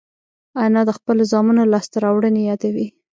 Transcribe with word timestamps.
انا 0.63 0.81
د 0.87 0.91
خپلو 0.97 1.21
زامنو 1.31 1.63
لاسته 1.73 1.95
راوړنې 2.05 2.41
یادوي 2.49 2.87